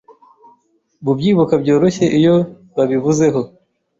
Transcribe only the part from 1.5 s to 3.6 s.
byoroshe iyo babivuzeho